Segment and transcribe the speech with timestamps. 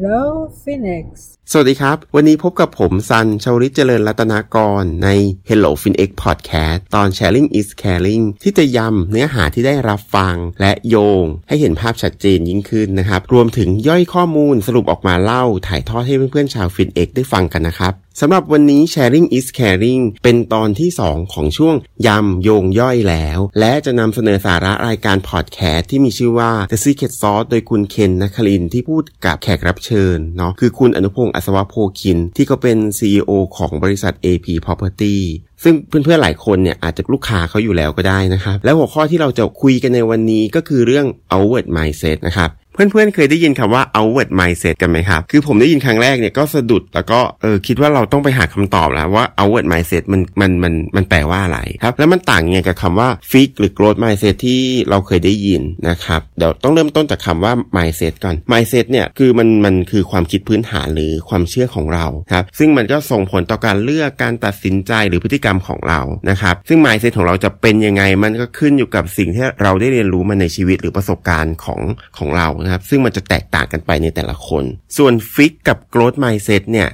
[0.00, 5.08] Hello Phoenix สวัสดีครับ วันนี้พบกับผมซันชาวริเจริญรัตนากรใน
[5.48, 19.46] Hello FinX Podcast ตอน Sharing is Caring ที่จะย้ำเนื้อหาที่ได้รับฟังและโยง ให้เห็นภาพชัดเจนยิ่งขึ้นนะครับ รวมถึงย่อยข้อมูลสรุปออกมาเล่า ถ่ายทอดให้เพื่อนๆชาว FinX ได้ฟังกันนะครับสำหรับวันนี้ Sharing is
[19.58, 21.74] Caring เป็นตอนที่ 2 ของช่วง
[22.06, 35.16] ยำโยงย่อยแล้ว และจะนำเสนอสาระรายการพอดแคสต์ที่มีชื่อว่า The Secret Sauce โดยคุณเคนนัคลินที่พูดกับแขกรับเชิญเนาะคือคุณอนุพงศ์อัศวโพคิน ที่เขาเป็น CEO ของบริษัท AP Property
[35.62, 53.48] ซึ่งเพื่อนๆหลายคนเนี่ยอาจจะลูกค้าเขาอยู่แล้วก็ได้นะครับ แล้วหัวข้อที่เราจะคุยกันในวันนี้ก็คือเรื่อง outward mindset นะครับ เพื่อนๆเคยได้ยินคำว่า outward mindset กันไหมครับ คือผมได้ยินครั้งแรกเนี่ยก็สะดุดแล้วก็เออคิดว่าเราต้องไปหาคำตอบแล้วว่า outward mindset มันมันมันมันแปลว่าอะไรครับ แล้วมันต่างยังไงกับคำว่า fix
[53.58, 71.80] หรือ growth mindset ที่เราเคยได้ยินนะครับ เดี๋ยวต้องเริ่มต้นจากคำว่า mindset ก่อน mindset เนี่ยคือมันมันคือความคิดพื้นฐานหรือความเชื่อของเราครับ ซึ่งมันก็ส่งผลต่อการเลือกการตัดสินใจหรือพฤติกรรมของเรานะครับ ซึ่ง mindset ของเราจะเป็นยังไงมันก็ขึ้นอยู่กับสิ่งที่เราได้เรียนรู้มาในชีวิตหรือประสบการณ์ของ
[72.18, 74.64] ของเรานะครับ ซึ่งมันจะแตกต่างกันไปในแต่ละคน
[74.96, 76.88] ส่วนฟิกกับโกรดไมเซ็ตเนี่ย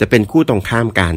[0.00, 1.14] จะเป็นคู่ตรงข้ามกัน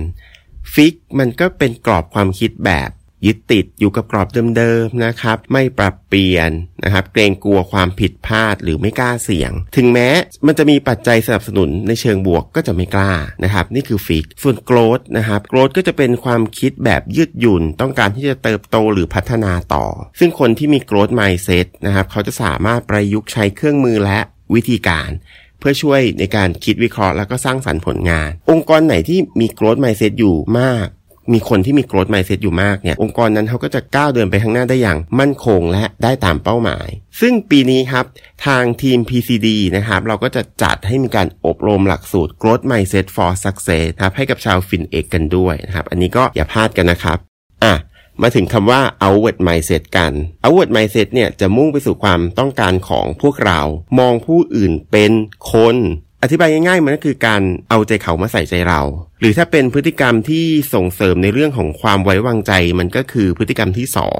[0.74, 2.90] ฟิกมันก็เป็นกรอบความคิดแบบ
[3.26, 6.52] ยึดติดอยู่กับกรอบเดิมๆนะครับ ไม่ปรับเปลี่ยน
[6.84, 10.10] นะครับ เกรงกลัวความผิดพลาดหรือไม่กล้าเสี่ยง ถึงแม้
[10.48, 13.14] มันจะมีปัจจัยสนับสนุนในเชิงบวกก็จะไม่กล้า
[13.44, 19.86] นะครับ นี่คือ fixed ส่วน growth นะครับ growth ก็จะเป็นความคิดแบบยืดหยุ่น ต้องการที่จะเติบโตหรือพัฒนาต่อ
[20.20, 24.20] ซึ่งคนที่มี growth mindset นะครับ เขาจะสามารถประยุกต์ใช้เครื่องมือและ
[24.54, 25.12] วิธีการ
[25.60, 30.88] เพื่อช่วยในการคิดวิเคราะห์แล้วก็สร้างสรรค์ผลงาน องค์กรไหนที่มี growth mindset อยู่มาก
[31.34, 36.88] มีคนที่มี growth mindset อยู่มากเนี่ยองค์กรนั้นเขาก็จะก้าวเดินไปข้างหน้าได้อย่างมั่นคงและได้ตามเป้าหมาย
[37.22, 38.06] ซึ่งปีนี้ครับ
[38.46, 47.18] ทางทีม PCD นะครับเราก็จะจัดให้มีการอบรมหลักสูตร Growth Mindset for Success นะครับให้กับชาวฟินเอกกันด้วยนะครับ อันนี้ก็อย่าพลาดกันนะครับ
[47.64, 47.74] อะ
[48.22, 50.12] มาถึงคำว่า outward mindset กัน
[50.44, 53.60] outward mindset เนี่ยจะมุ่งไปสู่ความต้องการของพวกเรา
[54.00, 55.12] มองผู้อื่นเป็น
[55.54, 55.76] คน
[56.24, 58.82] อธิบายง่ายๆมันก็คือการเอาใจเขามาใส่ใจเรา
[59.20, 64.20] หรือถ้าเป็นพฤติกรรมที่ส่งเสริมในเรื่องของความไว้วางใจ มันก็คือพฤติกรรมที่สอง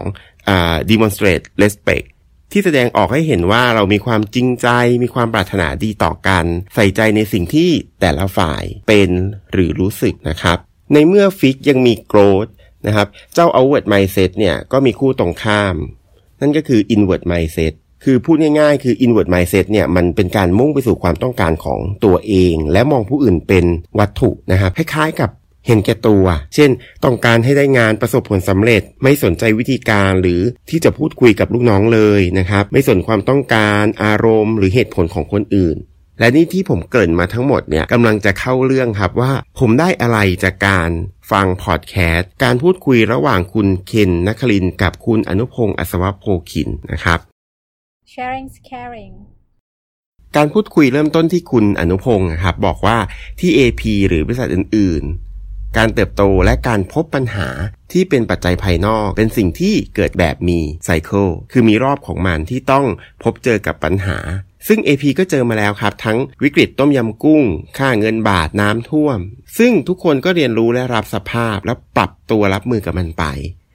[0.50, 2.08] อ่า demonstrate respect
[2.52, 4.68] ที่แสดงออกให้เห็นว่าเรามีความจริงใจ
[5.04, 7.70] มีความปรารถนาดีต่อกัน ใส่ใจในสิ่งที่
[8.02, 9.10] แต่ละฝ่ายเป็น
[9.52, 10.58] หรือรู้สึกนะครับ
[10.94, 12.52] ในเมื่อฟิกยังมี growth
[12.88, 15.76] นะครับ เจ้า outward mindset เนี่ยก็มีคู่ตรงข้าม
[16.42, 23.66] นั่นก็คือ inward mindset คือพูดง่ายๆ คือ inward mindset เนี่ยมันเป็นการมุ่งไปสู่ความต้องการของตัวเอง และมองผู้อื่นเป็น
[24.00, 25.30] วัตถุนะครับคล้ายๆกับ
[25.68, 26.26] เห็นแก่ตัว
[26.56, 26.70] เช่น
[27.04, 35.78] ต้องการให้ได้งานประสบผลสำเร็จ ไม่สนใจวิธีการหรือที่จะพูดคุยกับลูกน้องเลยนะครับ ไม่สนความต้องการอารมณ์ หรือเหตุผลของคนอื่น
[36.20, 40.90] และนี่ที่ผมเกริ่นมาทั้งหมดเนี่ยกำลังจะเข้าเรื่องครับว่า ผมได้อะไรจากการ
[41.32, 47.20] ฟังพอดแคสต์ การพูดคุยระหว่างคุณเคนนัคลินกับคุณอนุพงศ์อัศวโพคินนะครับ
[48.14, 49.16] Sharing is caring
[50.36, 52.98] การพูดคุยเริ่มต้นที่คุณอนุพงศ์ครับบอกว่า
[53.40, 55.04] ที่ AP หรือบริษัทอื่น
[55.40, 57.48] ๆ การเติบโตและการพบปัญหา
[57.92, 62.86] ที่เป็นปัจจัยภายนอก เป็นสิ่งที่เกิดแบบมีไซเคิลคือมีรอบของมันที่ต้อง
[63.24, 64.18] พบเจอกับปัญหา
[64.68, 67.44] ซึ่ง AP ก็เจอมาแล้วครับ ทั้งวิกฤตต้มยำกุ้ง
[67.78, 69.20] ค่าเงินบาทน้ำท่วม
[69.58, 73.24] ซึ่งทุกคนก็เรียนรู้และรับสภาพและปรับตัวรับมือกับมันไป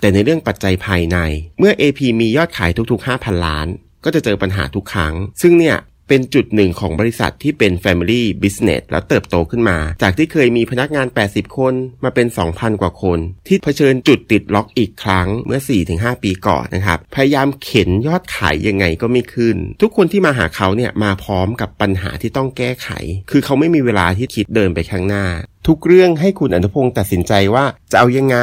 [0.00, 1.19] แต่ในเรื่องปัจจัยภายใน
[1.59, 3.69] เมื่อ AP มียอดขายทุกๆ 5,000 ล้าน
[4.05, 5.79] ก็จะเจอปัญหาทุกครั้ง ซึ่งเนี่ย
[6.11, 15.61] เป็นจุดหนึ่งของบริษัทที่เป็น Family Business แล้วเติบโตขึ้นมา จากที่เคยมีพนักงาน 80 คนมาเป็น 2,000 กว่าคน ที่เผชิญจุดติดล็อกอีกครั้งเมื่อ
[15.93, 22.89] 4-5 ปีก่อนนะครับ พยายามเข็นยอดขายยังไงก็ไม่ขึ้น ทุกคนที่มาหาเขาเนี่ยมาพร้อมกับปัญหาที่ต้องแก้ไข
[23.31, 25.27] คือเขาไม่มีเวลาที่คิดเดินไปข้างหน้า
[25.69, 28.37] ทุกเรื่องให้คุณอนุพงศ์ตัดสินใจว่าจะเอายังไง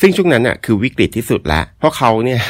[0.00, 2.40] ซึ่งช่วงนั้นอะคือวิกฤตที่สุดละ เพราะเขาเนี่ย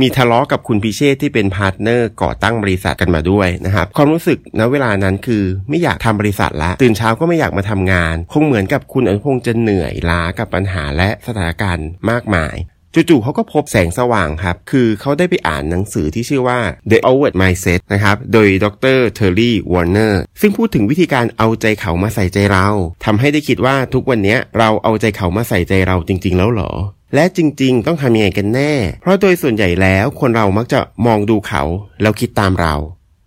[0.00, 12.54] มีทะเลาะกับคุณพิเชษที่เป็น partner ก่อตั้งบริษัทกันมาด้วยนะครับ ความรู้สึกณเวลานั้นคือไม่อยากทำบริษัทละ ตื่นเช้าก็ไม่อยากมาทำงาน คงเหมือนกับคุณอนุพงศ์จะเหนื่อยล้ากับปัญหาและสถานการณ์มากมาย
[12.94, 16.58] จู่ๆเขาก็พบแสงสว่างครับ คือเขาได้ไปอ่านหนังสือที่ชื่อว่า
[16.90, 22.68] The Outward Mindset นะครับ โดยดรเทอร์รี่วอร์เนอร์ซึ่งพูดถึงวิธีการเอาใจเขามาใส่ใจเรา
[23.04, 26.70] ทำให้ได้คิดว่าทุกวันนี้เราเอาใจเขามาใส่ใจเราจริง ๆ แล้วหรอ
[27.14, 31.62] และจริงๆ ต้องทำยังไงกันแน่ เพราะโดยส่วนใหญ่แล้วคนเรามักจะมองดูเขา
[32.02, 32.74] แล้วคิดตามเรา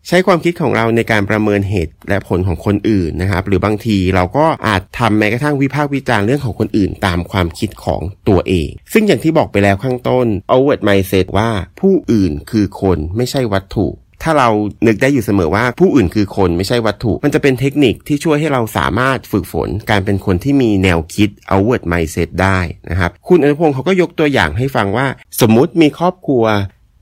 [0.09, 11.49] ใช้ความคิดของเราในการประเมินเหตุและผลของคนอื่นนะครับ หรือบางทีเราก็อาจทำแม้กระทั่งวิพากษ์วิจารณ์เรื่องของคนอื่นตามความคิดของตัวเอง ซึ่งอย่างที่บอกไปแล้วข้างต้น outward mindset ว่า
[11.81, 13.87] ผู้อื่นคือคนไม่ใช่วัตถุ
[14.23, 14.49] ถ้าเรา
[14.87, 22.59] นึกได้อยู่เสมอว่าผู้อื่นคือคนไม่ใช่วัตถุ มันจะเป็นเทคนิคที่ช่วยให้เราสามารถฝึกฝน การเป็นคนที่มีแนวคิด outward mindset ได้
[22.89, 25.07] นะครับ คุณอนุพงศ์เขาก็ยกตัวอย่างให้ฟังว่า
[25.41, 26.43] สมมุติมีครอบครัว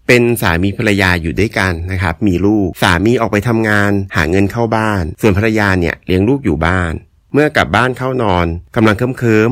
[0.07, 6.93] เป็นสามีภรรยาอยู่ด้วยกันนะครับมีลูกสามีออกไปทำงานหาเงินเข้าบ้าน ส่วนภรรยาเนี่ยเลี้ยงลูกอยู่บ้าน
[7.33, 9.51] เมื่อกลับบ้านเข้านอนกำลังเคลิ้ม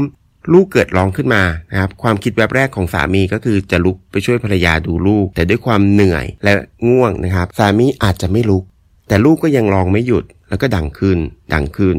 [0.53, 6.53] ลูกเกิดร้องขึ้นมานะครับความคิดแบบแรกของสามีก็คือจะลุกไปช่วยภรรยาดูลูก แต่ด้วยความเหนื่อยและ
[6.89, 8.63] ง่วงนะครับ สามีอาจจะไม่ลุก
[9.07, 11.17] แต่ลูกก็ยังร้องไม่หยุดแล้วก็ดังขึ้น
[11.53, 11.97] ดังขึ้น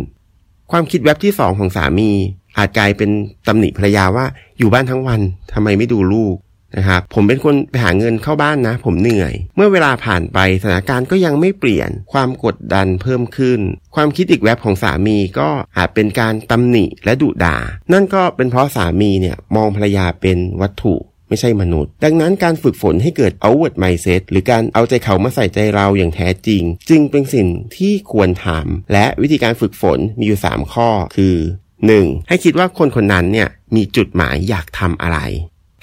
[0.70, 2.10] ความคิดแวบที่สองของสามี
[2.56, 3.10] อาจกลายเป็น
[3.46, 4.26] ตำหนิภรรยาว่า
[4.58, 5.20] อยู่บ้านทั้งวัน
[5.52, 6.36] ทำไมไม่ดูลูก
[6.76, 13.60] นะครับผมเป็นคนไปหาเงินเข้าบ้านนะ ผมเหนื่อย เมื่อเวลาผ่านไปสถานการณ์ก็ยังไม่เปลี่ยน ความกดดันเพิ่มขึ้น
[13.94, 17.56] ความคิดอีกแวบของสามีก็อาจเป็นการตำหนิและดุด่า
[17.92, 20.96] นั่นก็เป็นเพราะสามีเนี่ยมองภรรยาเป็นวัตถุ
[21.28, 31.34] ไม่ใช่มนุษย์ ดังนั้นการฝึกฝนให้เกิด outward mindset หรือการเอาใจเขามาใส่ใจเราอย่างแท้จริง จึงเป็นสิ่งที่ควรทำและวิธีการฝึกฝนมีอยู่ 3 ข้อคือ
[31.82, 32.28] 1.
[32.28, 35.18] ให้คิดว่าคนคนนั้นเนี่ยมีจุดหมายอยากทำอะไร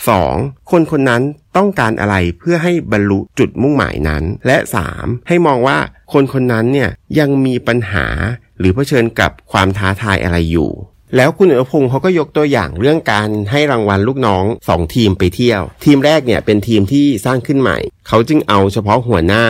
[0.09, 0.71] 2.
[0.71, 1.21] คนคนนั้น
[1.57, 4.57] ต้องการอะไรเพื่อให้บรรลุจุดมุ่งหมายนั้น และ
[4.93, 5.27] 3.
[5.27, 5.77] ให้มองว่า
[6.13, 6.89] คนคนนั้นเนี่ย
[7.19, 8.07] ยังมีปัญหา
[8.59, 10.71] หรือเผชิญกับความท้าทายอะไรอยู่
[11.15, 17.77] แล้วคุณอนุพงศ์เขาก็ยกตัวอย่างเรื่องการให้รางวัลลูกน้องสองทีมไปเที่ยว ทีมแรกเนี่ยเป็นทีมที่สร้างขึ้นใหม่
[18.07, 19.45] เขาจึงเอาเฉพาะหัวหน้า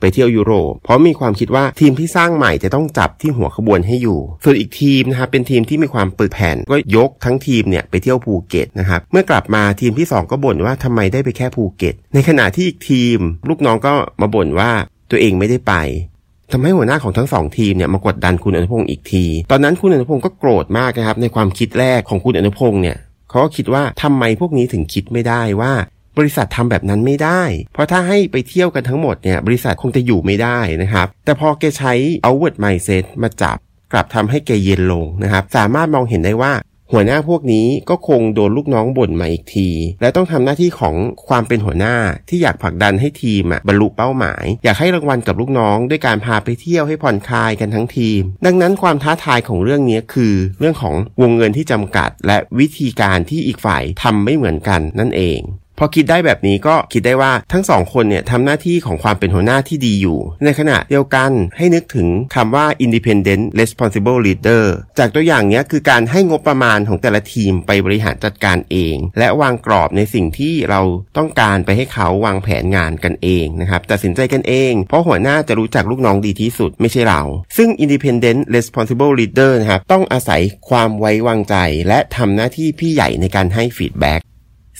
[0.00, 14.70] ไปเที่ยวยุโรป เพราะมีความคิดว่าทีมที่สร้างใหม่จะต้องจับที่หัวขบวนให้อยู่ ส่วนอีกทีมนะครับเป็นทีมที่มีความเปิดแผนก็ยกทั้งทีมเนี่ยไปเที่ยวภูเก็ตนะครับเมื่อกลับมาทีมที่ 2 ก็บ่นว่าทำไมได้ไปแค่ภูเก็ต ในขณะที่อีกทีม ลูกน้องก็มาบ่นว่า
[15.10, 15.74] ตัวเองไม่ได้ไป
[16.52, 22.96] ทำให้หัวหน้าของทั้งสองทีมเนี่ยมากดดันคุณอนุพงศ์อีกที ตอนนั้นคุณอนุพงศ์ก็โกรธมากนะครับในความคิดแรกของคุณอนุพงศ์เนี่ย
[23.30, 25.72] เขาก็คิดว่าทำไมพวกนี้ถึงคิดไม่ได้ว่า
[26.18, 27.42] บริษัททำแบบนั้นไม่ได้
[27.72, 31.92] เพราะถ้าให้ไปเที่ยวกันทั้งหมดเนี่ยบริษัทคงจะอยู่ไม่ได้นะครับ แต่พอแกใช้
[32.24, 33.56] outward mindset มาจับ
[33.92, 36.54] กลับทำให้แกเย็นลงนะครับ สามารถมองเห็นได้ว่า
[36.92, 39.68] หัวหน้าพวกนี้ก็คงโดนลูกน้องบ่นมาอีกที
[40.00, 40.94] และต้องทำหน้าที่ของ
[41.28, 41.96] ความเป็นหัวหน้า
[42.28, 55.40] ที่อยากผลักดันให้ทีมบรรลุเป้าหมาย อยากให้รางวัลกับลูกน้องด้วยการพาไปเที่ยวให้ผ่อนคลายกันทั้งทีม ดังนั้นความท้าทายของเรื่องนี้คือ เรื่องของวงเงินที่จำกัด และวิธีการที่อีกฝ่ายทำไม่เหมือนกันนั่นเอง
[55.78, 64.64] พอคิดได้แบบนี้ก็คิดได้ว่าทั้งสองคนเนี่ยทำหน้าที่ของความเป็นหัวหน้าที่ดีอยู่ ในขณะเดียวกันให้นึกถึงคำว่า independent responsible leader
[64.98, 70.80] จากตัวอย่างนี้คือการให้งบประมาณของแต่ละทีมไปบริหารจัดการเอง และวางกรอบในสิ่งที่เรา
[71.16, 77.22] ต้องการไปให้เขาวางแผนงานกันเองนะครับตัดสินใจกันเอง เพราะหัวหน้าจะรู้จักลูกน้องดีที่สุดไม่ใช่เรา
[77.56, 81.56] ซึ่ง independent responsible leader นะครับต้องอาศัยความไว้วางใจ
[81.88, 84.22] และทำหน้าที่พี่ใหญ่ในการให้ feedback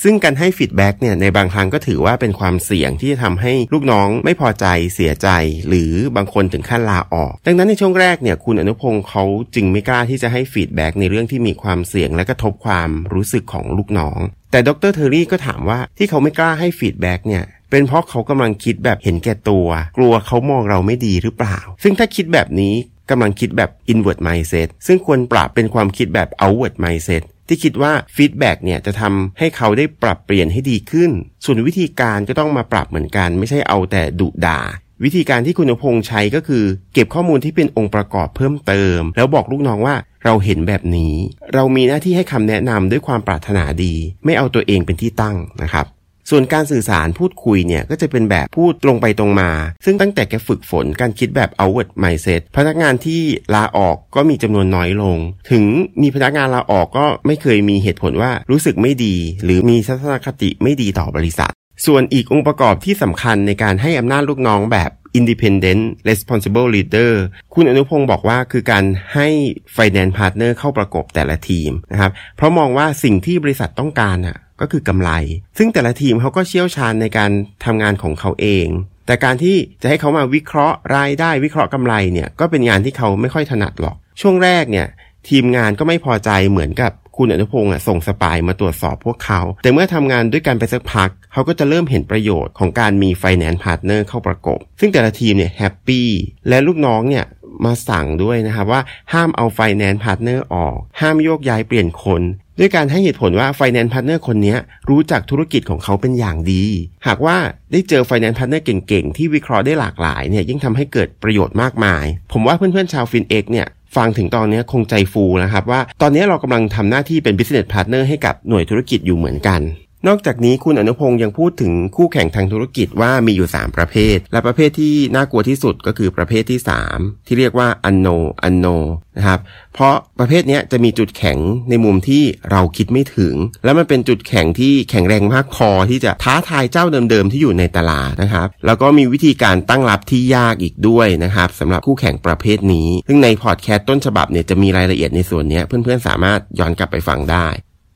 [0.02, 5.28] ซึ่งการให้ feedback เนี่ยในบางครั้งก็ถือว่าเป็นความเสี่ยงที่จะทำให้ลูกน้องไม่พอใจเสียใจ
[5.68, 14.18] หรือบางคนถึงขั้นลาออก ดังนั้นในช่วงแรกเนี่ยคุณอนุพงศ์เขาจึงไม่กล้าที่จะให้ feedback ในเรื่องที่มีความเสี่ยงและกระทบความรู้สึกของลูกน้อง
[14.50, 22.74] แต่ดรเทอร์รี่ก็ถามว่าที่เขาไม่กล้าให้ feedback เนี่ยเป็นเพราะเขากำลังคิดแบบเห็นแก่ตัว กลัวเขามองเราไม่ดีหรือเปล่า ซึ่งถ้าคิดแบบนี้
[23.10, 31.10] กำลังคิดแบบ inward mindset ซึ่งควรปรับเป็นความคิดแบบ outward mindset ที่คิดว่า feedback เนี่ยจะทำให้เขาได้ปรับเปลี่ยนให้ดีขึ้น
[31.44, 34.60] ส่วนวิธีการก็ต้องมาปรับเหมือนกัน ไม่ใช่เอาแต่ดุด่า
[35.04, 41.14] วิธีการที่คุณพงษ์ใช้ก็คือ เก็บข้อมูลที่เป็นองค์ประกอบเพิ่มเติม แล้วบอกลูกน้องว่าเราเห็นแบบนี้
[41.54, 45.86] เรามีหน้าที่ให้คำแนะนำด้วยความปรารถนาดี ไม่เอาตัวเองเป็นที่ตั้งนะครับ
[46.30, 49.50] ส่วนการสื่อสารพูดคุยเนี่ยก็จะเป็นแบบพูดตรงไปตรงมา
[49.84, 53.22] ซึ่งตั้งแต่แกฝึกฝนการคิดแบบ outward mindset พนักงานที่
[53.54, 55.18] ลาออกก็มีจำนวนน้อยลง
[55.50, 55.64] ถึง
[56.02, 59.14] มีพนักงานลาออกก็ไม่เคยมีเหตุผลว่ารู้สึกไม่ดี
[59.44, 61.52] หรือมีทัศนคติไม่ดีต่อบริษัท
[61.86, 67.12] ส่วนอีกองค์ประกอบที่สำคัญในการให้อำนาจลูกน้องแบบ independent responsible leader
[67.54, 69.28] คุณอนุพงศ์บอกว่าคือการให้
[69.76, 75.10] finance partner เข้าประกบแต่ละทีมนะครับ เพราะมองว่าสิ่งที่บริษัทต้องการอะ ก็คือกำไร
[75.58, 77.30] ซึ่งแต่ละทีมเขาก็เชี่ยวชาญในการ
[77.64, 78.66] ทำงานของเขาเอง
[79.06, 84.86] แต่การที่จะให้เขามาวิเคราะห์รายได้วิเคราะห์กำไรเนี่ยก็เป็นงานที่เขาไม่ค่อยถนัดหรอก ช่วงแรกเนี่ย
[85.28, 96.08] ทีมงานก็ไม่พอใจเหมือนกับคุณอนุพงศ์ส่งสปายมาตรวจสอบพวกเขา แต่เมื่อทำงานด้วยกันไปสักพัก เขาก็จะเริ่มเห็นประโยชน์ของการมี Finance Partner เข้าประกบ ซึ่งแต่ละทีมเนี่ยแฮปปี้
[96.48, 97.24] และลูกน้องเนี่ย
[97.64, 98.80] มาสั่งด้วยนะครับว่า
[99.12, 102.22] ห้ามเอา Finance Partner ออก ห้ามโยกย้ายเปลี่ยนคน
[102.58, 104.56] ด้วยการให้เหตุผลว่า Finance Partner คนนี้
[104.90, 106.64] รู้จักธุรกิจของเขาเป็นอย่างดี
[107.06, 107.36] หากว่า
[107.72, 119.60] ได้เจอ Finance Partner เก่งๆ ที่วิเคราะห์ได้หลากหลายเนี่ยยิ่งทำให้เกิดประโยชน์มากมาย ผมว่าเพื่อนๆชาวฟินเอ็กเนี่ยฟังถึงตอนนี้คงใจฟูนะครับว่าตอนนี้เรากำลังทำหน้าที่เป็น Business Partner ให้กับหน่วยธุรกิจอยู่เหมือนกัน
[120.08, 126.60] นอกจากนี้คุณอนุพงศ์ยังพูดถึงคู่แข่งทางธุรกิจว่ามีอยู่ 3 ประเภท และประเภทที่น่ากลัวที่สุดก็คือประเภทที่
[126.92, 128.86] 3 ที่เรียกว่า unknown unknown
[129.16, 129.40] นะครับ
[129.74, 131.38] เพราะประเภทนี้จะมีจุดแข็ง
[131.70, 133.34] ในมุมที่เราคิดไม่ถึง
[133.64, 147.48] และมันเป็นจุดแข็งที่แข็งแรงมากพอที่จะท้าทายเจ้าเดิมๆที่อยู่ในตลาดนะครับแล้วก็มีวิธีการตั้งรับที่ยากอีกด้วยนะครับสำหรับคู่แข่งประเภทนี้ ซึ่งในพอดแคสต์ต้นฉบับเนี่ยจะมีรายละเอียดในส่วนนี้เพื่อนๆสามารถย้อนกลับไปฟังได้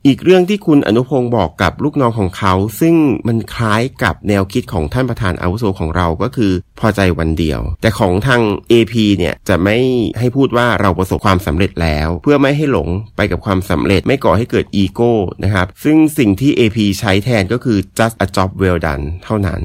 [0.06, 2.94] อีกเรื่องที่คุณอนุพงศ์บอกกับลูกน้องของเขา ซึ่ง
[3.28, 8.40] มันคล้ายกับแนวคิดของท่านประธานอาวุโสของเราก็คือ พอใจวันเดียว แต่ของทาง
[8.72, 9.78] AP เนี่ยจะไม่
[10.18, 15.12] ให้พูดว่าเราประสบความสำเร็จแล้ว เพื่อไม่ให้หลงไปกับความสำเร็จไม่ก่อให้เกิดอีโก้
[15.44, 19.62] นะครับซึ่งสิ่งที่ AP ใช้แทนก็คือ just a job well done เท่านั้น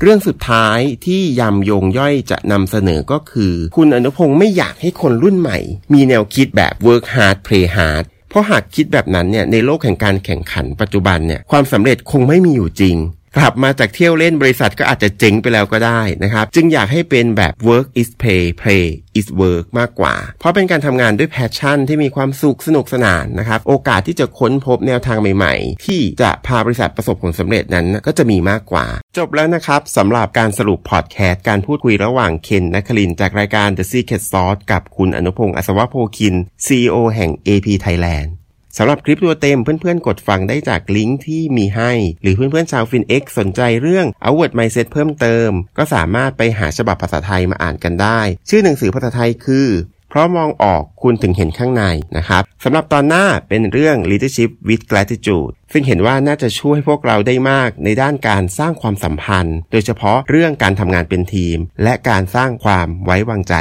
[0.00, 5.58] เรื่องสุดท้ายที่ยำโยงย่อยจะนำเสนอก็คือ คุณอนุพงศ์ไม่อยากให้คนรุ่นใหม่
[5.92, 12.96] มีแนวคิดแบบ work hard play hard เพราะหากคิดแบบนั้นเนี่ยในโลกแห่งการแข่งขันปัจจุบันเนี่ยความสำเร็จคงไม่มีอยู่จริง
[13.36, 18.86] กลับมาจากเที่ยวเล่นบริษัทก็อาจจะเจ๊งไปแล้วก็ได้นะครับ จึงอยากให้เป็นแบบ work is play play
[19.18, 36.34] is work มากกว่า เพราะเป็นการทำงานด้วย passion ที่มีความสุขสนุกสนานนะครับ โอกาสที่จะค้นพบแนวทางใหม่ๆ ที่จะพาบริษัทประสบผลสำเร็จนั้นก็จะมีมากกว่า จบแล้วนะครับสำหรับการสรุปพอดแคสต์การพูดคุยระหว่างเคนนครินทร์จากรายการ The Secret Sauce กับคุณอนุพงศ์อัศวโภคิน
[36.66, 38.30] CEO แห่ง AP Thailand
[38.76, 49.68] สำหรับคลิปตัวเต็มเพื่อนๆ กดฟังได้จากลิงก์ที่มีให้ หรือเพื่อนๆชาวฟิน X สนใจเรื่อง Outward Mindset เพิ่มเติม ก็สามารถไปหาฉบับภาษาไทยมาอ่านกันได้ ชื่อหนังสือภาษาไทยคือ
[50.08, 51.84] เพราะมองออกคุณถึงเห็นข้างใน
[52.16, 63.54] นะครับสำหรับตอนหน้าเป็นเรื่อง Leadership with Gratitude ซึ่งเห็นว่าน่าจะช่วยพวกเราได้มากในด้านการสร้างความสัมพันธ์ โดยเฉพาะเรื่องการทำงานเป็นทีม และการสร้างความไว้วางใจ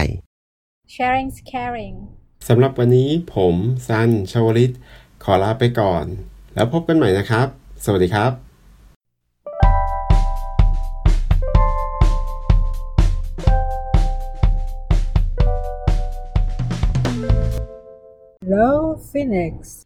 [0.96, 1.96] Sharing's caring.
[2.48, 3.56] สำหรับวันนี้ผม
[3.88, 4.74] ซันชาวลิต
[5.24, 6.06] ขอลาไปก่อน
[6.56, 7.48] แล้วพบกันใหม่นะครับ
[7.86, 8.32] สวัสดีครับ
[18.52, 19.86] Hello, Phoenix.